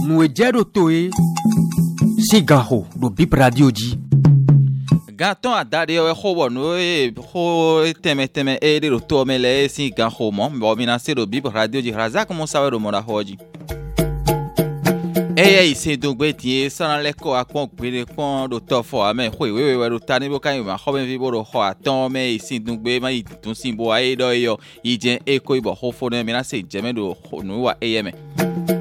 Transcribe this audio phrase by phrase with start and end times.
[0.00, 1.00] nùgbẹ́jẹ́ ɖo to ye
[2.28, 3.90] sigaho ɖo bip radio dzi.
[5.18, 7.42] gãtɔ ada ɖe wo xɔ wɔ no eye xɔ
[8.02, 11.44] tɛmɛtɛmɛ eye ɖe ɖo to me le esi gaxɔ mɔ bɔ mina se ɖo bip
[11.54, 13.34] radio dzi razak musa wo ɖo mɔ ɖa xɔ dzi
[15.36, 19.86] eye ìsèdògbé tiẹ sọ́nà lẹ́kọ̀ọ́ akpọ́n gbére kpọ́n ɖo tọ́ fọ́ ame xɔ ìwé wíwá
[19.92, 23.10] ɖo ta níbo káyọ̀ ma xɔmɛ fi e, e, bo ɖo xɔ atọ́ mɛ ma
[23.10, 26.62] yi tuntun bo ayé dɔ yɔ yidze eko yibɔ xɔ fo ne mina se
[27.60, 28.71] wa eye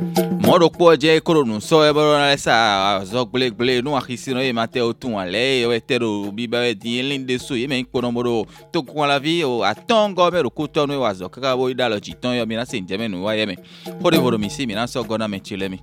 [0.52, 4.52] mɔɖo kpɔ dze koro nu ebe ɖo na sa zɔ gblegble nu axisi nɔ ye
[4.52, 7.54] ma tɛ o tun ale ye wɔ tɛ ɖo bi ba di eli de so
[7.56, 10.68] ye me kpɔ nɔ mɔɖo to kɔn la vi o atɔ ŋgɔ me ɖo ko
[10.68, 12.82] tɔ nu ye wa zɔ kaka bo yi da lɔ dzitɔ yɔ mi na se
[12.82, 13.56] ŋdze me nu wa ye me
[14.04, 15.80] ko de bo ɖo mi si mi na sɔ gɔna me tsi le mi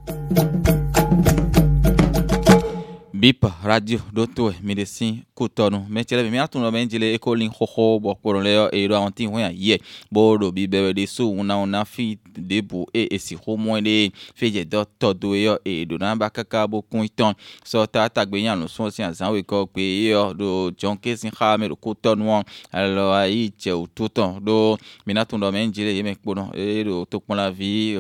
[3.18, 8.14] bip radio ɖo to meɖesi kutɔnu mɛtsɛlɛ mi miatu nɔ mɛdzi eko lin xoxo bɔ
[8.18, 9.76] kpɔrɔ lɛ eyi ɖo àwọn tí hɔn yɛ
[10.12, 14.10] bó ɖo bi bɛ ɖe so ŋuna ŋuna fi de bu e esi xomɔ ɖe
[14.38, 18.40] fedze dɔ tɔ do yɔ eyi ɖo na ba kaka bo kun tɔn sɔta tagbe
[18.43, 19.80] nyanu sɔn si azan wi kɔ gbe
[20.15, 24.38] yɔ ɖo jɔn kesi xa mɛ ɖo kutɔnu alo ayi dze e o to tɔn
[24.40, 27.98] ɖo miatu nɔ mɛdzi le yɛmɛ kpɔnɔ eyi ɖo tokpɔnavi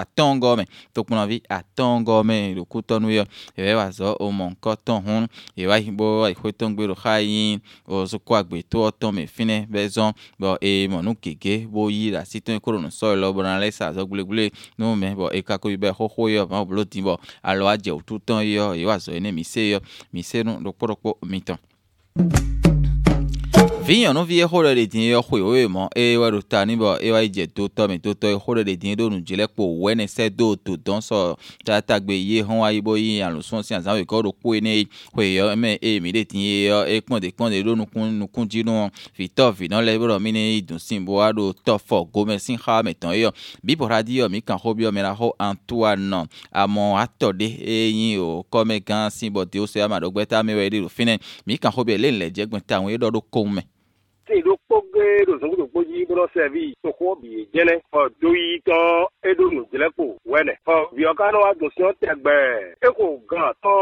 [0.00, 0.56] atɔngɔ
[4.24, 5.26] omɔ ŋkɔtɔn hun
[5.56, 9.80] eva yi bo ekotɔn gbe ɖo xa yi o soko agbetɔ tɔn me fi bɛ
[9.96, 13.70] zɔn bɔ eye mɔnu gege bo yi ɖe asi tɔn ekoro nusɔ lɔ bɔna lɛ
[13.72, 17.00] sa zɔ gbulegbule nu me bɔ eka ko yi bɛ xoxo yɔ ma bolo di
[17.02, 19.80] bɔ alo adze otu tɔn yɔ yewa zɔ yi ne mise yɔ
[20.12, 21.58] mise nu ɖokpɔɖokpɔ mitɔn
[23.90, 27.10] vinyɔn nuvi exo ɖe ɖedin yɔ xoe wo emɔ eye wa ɖo ta nibɔ eye
[27.12, 29.96] wa dze to tɔ mi to tɔ exo ɖe ɖedin ɖo nudzi lɛ kpo wɔ
[29.96, 31.34] ne sɛ do to dɔn sɔ
[31.66, 35.26] tatagbe ye hɔn wa yibo yi alosɔn si azan wòye kɔ ɖo kpoe ne xoe
[35.34, 38.46] yɔ eme eye mi ɖe tin ye yɔ eye de kpɔn de ɖo nukun nukun
[38.48, 38.76] dzi nu
[39.18, 42.56] fitɔ vinɔ lɛ ebi mi ne idun si bo wa ɖo tɔ fɔ gome si
[42.56, 43.34] xa me tɔn yɔ
[43.66, 46.28] bibɔ ra di yɔ mi kan xo bi yɔ mi la xo antoa nɔ
[54.44, 59.06] ɖo kpɔ ge ɖo zoŋgodo kpɔ dzi bolo sɛvi soko bi jɛnɛ xɔ doyi tɔ
[59.28, 62.36] eɖo nu dzlɛ ko wɛnɛ xɔ viɔ ka nɔ agbosiɔ tɛgbɛ
[62.86, 63.72] eko gan tɔ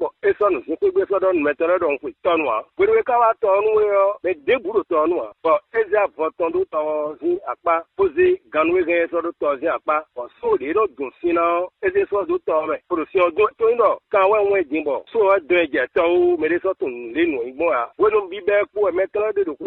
[0.00, 3.28] bɔ esɔ nu zoŋgo gbe sɔ dɔ numɛtɔ ɖe dɔn koe tɔ nua gbɛdɛgbɛ kaba
[3.40, 7.38] tɔ nuwo yɔ mɛ debu ɖo tɔ nua bɔ eze avɔ tɔ ɖo tɔ zi
[7.48, 11.32] akpa pose ganuwe gɛ sɔ ɖo tɔ zi akpa bɔ so de ɖo dun si
[11.32, 14.78] na eze sɔ ɖo tɔ mɛ polosiɔ do to yin dɔ kan wɛ wɛ dzi
[14.84, 17.38] bɔ so ɛdɔn dze tɔwo mɛ de sɔ tun le nu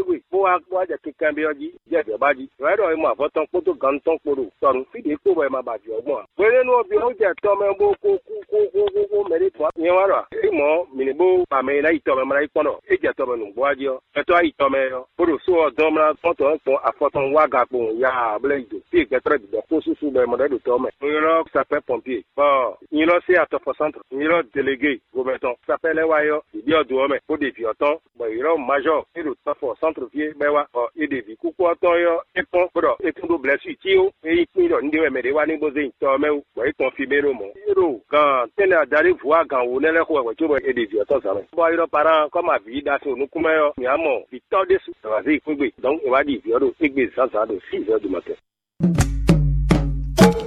[0.04, 3.46] gbégbé kó wa kó wa jẹ kíkan bí ọjí jẹ ìjọba jí ìwádìí ọmọ àfọtán
[3.54, 6.24] kótó gan tán kporo tọrùn fìdí kó bọ ẹ má bàjẹ ọgbọn.
[6.38, 9.66] wẹ́rẹ́ ní ọbẹ̀ ó jẹ tọ́mẹ bó kó kó kó kó kó kó mẹ́rin tó.
[9.78, 13.46] ìyẹn wà rà ẹ mọ mìnìbó bàmẹ́ náà ìtọ́mẹ mẹ́ra ìkpọ́nọ̀ ẹ jẹ tọ́mẹ nù
[13.56, 15.00] gbọ́ adìyọ ẹtọ́ ìtọ́mẹ yọ.
[15.18, 19.40] bódò sọ ọ̀dọ́ mẹ́ra tọ́tọ̀ ń pọn àfọtán wá gàpọ̀ ya abúlé ìdò tí ìgbẹ́tọ̀rẹ́
[19.42, 20.90] dìbò kó susu bẹ́ẹ̀ mọ̀dẹ́ dò tọ́mẹ.
[21.02, 26.72] nyirọ sapẹ pọmpier bọ́ọ̀ nyirọ sí àtọfọ santre nyirọ délégué gomẹtọ sapẹ lẹ́wà yọ ìdí
[26.82, 33.72] ọ̀dùnmẹ kó dèbìọ̀tọ̀ bọ̀ fiye gbewa ọ idevi kuku ọtọ yọ ịkpọ kpọrọ etundo blesi
[33.82, 34.06] tiwo
[34.42, 37.48] ikpe rọ ndị wemere wa n'igbo zeyi tọ mewu gbọ ikpọ fi mero mọ.
[37.70, 41.42] iro gan tẹnɛ dari fua gan wo nẹlẹ ko ẹwẹ tó bọ idevi ọtọ sọrọ.
[41.58, 44.92] bọ yọrọ para kọma bi da so nukumẹ yọ miamọ bitọ de su.
[45.04, 48.36] sabasi ikugbe dɔnku ìwádìí e ìfiyɔdo egbe sasa do si ìfiyɔdo ma tẹ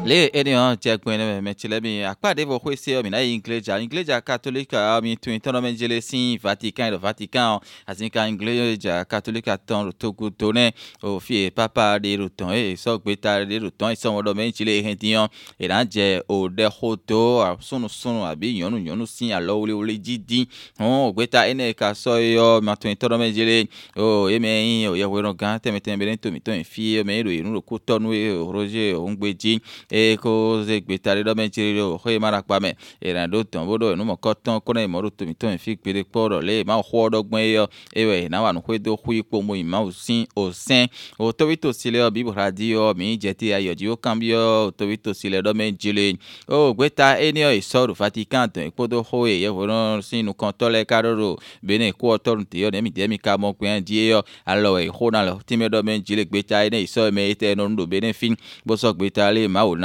[0.07, 3.03] le eni hã dze gbɛn ne mɛ tsi lɛ mi akpa de bɔ xɔesi yɔ
[3.03, 7.59] mi na ye ingleja ingleja katolika mi tun tɔn mɛ dzele si vatican le vatican
[7.87, 10.71] azika ingleja katolika tɔn le togo to ne
[11.03, 14.65] o fie papa de do tɔn eye sɔgbeta de do tɔn esɔn wɔdɔ mɛ ntsi
[14.65, 15.29] le ehe di yɔn
[15.59, 17.23] ena dze o de xɔ to
[17.69, 22.21] sunusunu abi nyɔnu nyɔnu si alɔ wuli wuli dzi di hɔn ogbeta ene ka sɔ
[22.39, 25.99] yɔ ma tun tɔn mɛ dzele o ye mɛ yin o yɛ wɔyɔ gã tɛmɛtɛmɛ
[25.99, 29.09] bɛ ne tomitɔ yin fi mɛ ye do yinu do ko tɔnu ye roger o
[29.09, 29.61] ŋgbe
[29.97, 32.37] eye ko ze gbeta ɖe ɖɔmɛ ntsi ɖe o xɔye e e e ma ɖe
[32.37, 32.71] akpa me
[33.01, 35.93] yina ɖo tɔn bo ɖo enumɔ kɔtɔn kɔ ne mɔ ɖo tomi tɔn fi gbe
[35.97, 37.65] ɖe kpɔ ɖɔ le ma xɔ ɖɔ gbɔn yeyɔ
[37.97, 41.57] eye yina wa nuxoe do xui kpo mo yina o sin o sɛn o tobi
[41.61, 44.27] to si le yɔ bibu ra di yɔ mi jɛti ayɔ dzi wo kan bi
[44.33, 46.19] yɔ o tobi to si le ɖɔmɛ ntsi le
[46.55, 50.23] o gbeta eni yɔ esɔ do vatican tɔn ekpo do xɔ ye yevu nɔ si
[50.23, 53.19] nukɔntɔ le ka ɖo ɖo bene ekɔ tɔ nu te yɔ ne mi de mi
[53.19, 53.55] ka mɔ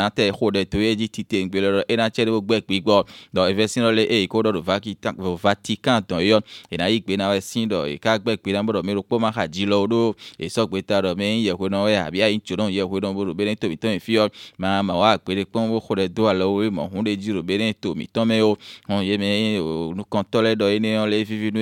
[0.02, 2.82] nate xo ɖe to ye dzi tite ŋgbe lɔrɔ ena tse ɖe wo gbe gbi
[2.82, 3.04] gbɔ
[3.34, 4.62] dɔ eve si lɔ le eye ko ɖɔ do
[5.42, 6.40] vatican dɔ yɔ
[6.72, 9.32] ena yi gbe na si dɔ eka gbe gbe na bo dɔ mi ɖo kpɔma
[9.34, 12.72] xa dzi lɔ ɖo esɔgbe ta dɔ mi yehoe nɔ ye abi ayi tso nɔ
[12.72, 15.46] yehoe nɔ bo ɖo be ne tomi tɔmi fi yɔ ma ma wa gbe ɖe
[15.46, 18.06] kpɔm bo xo ɖe do alɔ wo mɔ hu ɖe dzi ɖo be ne tomi
[18.14, 18.58] tɔmɛ wo
[18.90, 19.28] hɔn ye mi
[20.42, 21.62] le dɔ ye le fifi nu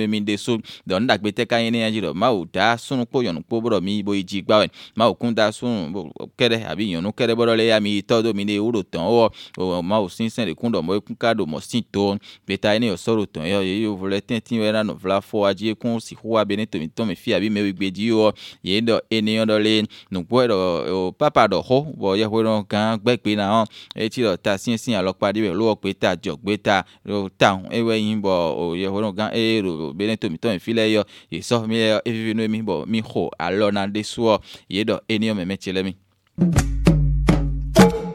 [7.50, 7.80] le ya
[8.30, 11.16] do mi ne wo ɖo tɔn wɔ ma wo sin sɛn ɖekun dɔ mɔ ekun
[11.16, 12.16] ka ɖo mɔ sin to
[12.46, 15.50] peta ne yɔ sɔ ɖo tɔn yɔ ye yevu lɛ tɛnti wɔ ɛna nɔvla fɔ
[15.50, 18.34] adzi ekun si xɔ abe ne tomi tɔn mi fi abi me wi gbe wɔ
[18.62, 19.82] ye dɔ ene yɔ dɔ le
[20.12, 20.56] nugbɔ dɔ
[20.92, 23.66] o papa dɔ xɔ bɔ yevu dɔ gã gbɛgbe na hɔn
[23.96, 27.30] etsi dɔ ta sin sin alɔkpa ɖi bɛ lɔ gbe ta dzɔ gbe ta ɖo
[27.36, 30.52] ta ŋu e, yin bɔ o yevu dɔ gã eye ɖo be ne tomi tɔn
[30.54, 33.86] mi fi lɛ yɔ yesɔ mi yɔ evivi no mi bɔ mi xɔ alɔ na
[33.86, 35.94] de soɔ ye dɔ ene yɔ mɛmɛ tsi lɛ mi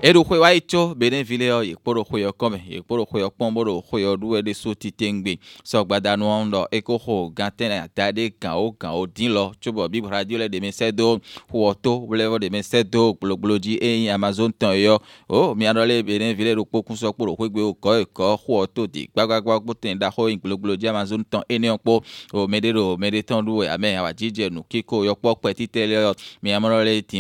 [0.06, 3.04] eɖo xɔ wa yi tsɔ benevi le yɔ yekpo ɖo xɔ yɔ kɔme yekpo ɖo
[3.10, 6.96] xɔ yɔ kpɔm bo ɖo yɔ ɖu eɖe so ti teŋgbe sɔgbada nuwɔn ɖɔ eko
[7.04, 10.92] xɔ gãte na yata ɖe gawo gawo di lɔ tso bɔ bibu radio le ɖemese
[10.96, 11.18] do
[11.50, 16.34] xɔtɔ wle wɔ ɖemese do gblogbloglo dzi eye amazon tɔn yɔ o miaɖɔ le benevi
[16.38, 19.98] vile ɖo kpoku sɔ kpo ɖo xɔ gbe kɔ ekɔ xɔtɔ di gbagbagba kpo ten
[19.98, 22.04] da xɔ yin gblogbloglo dzi amazon tɔn ene kpɔ
[22.34, 25.86] o me ɖe ɖo me ɖe tɔn ɖu ame awadzidze nu kiko yɔ kpɔ kpɛtitɛ
[25.90, 26.14] le yɔ
[26.46, 27.16] miamɔlɔ le ti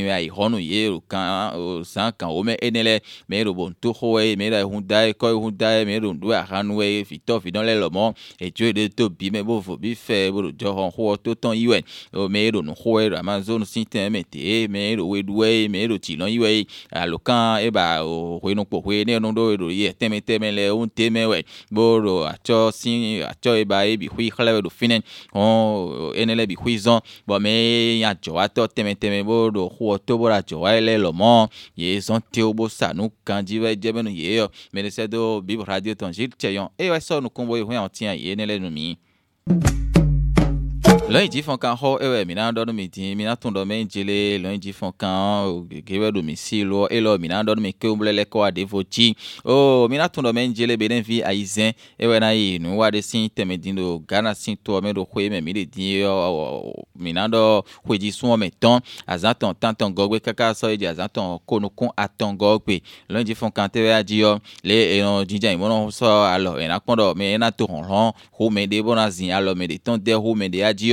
[2.76, 2.98] ne lɛ
[3.30, 6.10] mɛ eɖo bontoxo ye mɛ eɖa ehun da ye kɔ ehun da ye mɛ eɖo
[6.20, 8.02] nuɖo ahanu ye fitɔ finɔ lɛ lɔmɔ
[8.44, 11.78] etio eɖe to bi mɛ bo vo fɛ bo ɖo dzɔxɔ xɔ to tɔn yiwɛ
[12.20, 14.40] o mɛ eɖo nuxo ye ɖo amazon si tɛ mɛ te
[14.74, 18.54] mɛ eɖo weɖu ye mɛ eɖo tsinɔ yiwɛ ye alo eba o hoe
[32.16, 34.46] xɔ kosa nu kan dzi va dze nu ye yɔ
[35.14, 36.68] do bibu radio tɔn zil tse yɔn
[37.08, 37.64] sɔ nukun bo ye
[37.96, 38.96] tiɲɛ ye ne
[41.10, 44.38] lọ́yìn tí fọ́n kan xɔ ewé mina dɔdɔ mi ti mina tó dɔ mɛ jele
[44.40, 45.48] lọ́yìn tí fọ́n kan
[45.88, 49.16] gèwé domi si lọ elɔ mina dɔdɔ mi kéwòn blɛ lɛ kɔ aɖevo tsi
[49.46, 52.90] o mina tó dɔ mɛ jele bena fi ayi zɛn ewé na yi nu wa
[52.92, 56.02] de si tɛmɛ di do ghana si tó mɛ do xoe mɛ mi de di
[56.02, 60.86] ɔ mina dɔ xoe di sún ɔmɛ tɔn azãtɔn tãtɔn gɔgbe kaka sɔ yi di
[60.86, 62.82] azãtɔn konokun atɔn gɔgbe
[63.12, 66.56] lọ́yìn tí fọ́n kan tɛ wá di yɔ lé ɛnɔ jíjà ìmɔ̀nà sɔ alɔ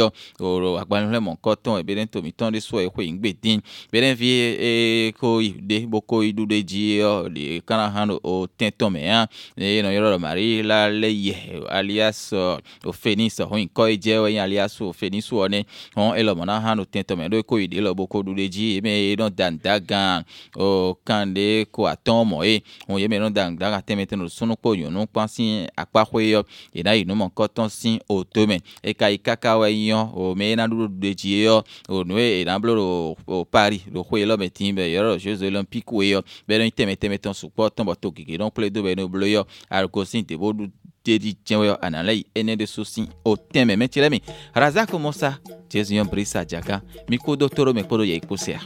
[0.02, 0.10] yɔ
[0.48, 3.62] o agbalẽ mɔ kɔtɔn ebe ne tomitɔn de sɔ ekɔ yin gbe den
[3.92, 4.28] ebe ne fi
[4.68, 9.00] ee ko de boko idu de dzi yɔ de kana hã no o tɛntɔn mɛ
[9.12, 9.26] hã
[9.56, 11.34] eye nɔ yɔrɔ mari la lɛ yɛ
[11.68, 15.64] alias o fenis hɔn yin kɔ edze wɔnyi alias o fenis wɔne
[15.96, 18.48] hɔn elɔmɔ na hã no tɛntɔn mɛ do ko yi de lɔ boko du de
[18.48, 20.24] dzi eme ye nɔ danda gan
[20.56, 24.24] o kan de ko atɔn mɔ ye hɔn ye me nɔ danda gan tɛmɛ tɛnɛ
[24.24, 26.44] o sunu kpɔ nyɔnu kpansi akpakoe yɔ
[26.74, 30.66] yina yinumɔ kɔtɔn si o tome eka yi kaka wɔ yin yɔ o me yina
[30.68, 34.24] ɖo ɖe dzi ye yɔ o nu ye yina blo ɖo o pari ɖo xoe
[34.24, 37.34] lɔ me ti be yɔ ɖo zozo lɔ piku ye yɔ be ne tɛmɛtɛmɛ tɔn
[37.34, 40.70] sukpɔ tɔn bɔ to gege ɖɔn kple do be ne blo yɔ arukosi debo ɖu
[41.04, 44.20] dedi tiɲɛ yɔ anale yi ene de so si o tɛmɛ mɛ tirɛ mi
[44.54, 48.60] razako mɔsa jesu yɔ brisa jaka mi ko toro mi kpo yɛ ikosia.